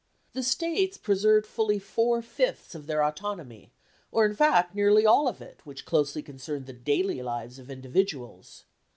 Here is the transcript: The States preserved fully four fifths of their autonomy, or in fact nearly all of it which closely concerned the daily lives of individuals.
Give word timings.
The 0.33 0.41
States 0.41 0.97
preserved 0.97 1.45
fully 1.45 1.77
four 1.77 2.23
fifths 2.23 2.73
of 2.73 2.87
their 2.87 3.03
autonomy, 3.03 3.69
or 4.11 4.25
in 4.25 4.33
fact 4.35 4.73
nearly 4.73 5.05
all 5.05 5.27
of 5.27 5.43
it 5.43 5.59
which 5.63 5.85
closely 5.85 6.23
concerned 6.23 6.65
the 6.65 6.73
daily 6.73 7.21
lives 7.21 7.59
of 7.59 7.69
individuals. 7.69 8.63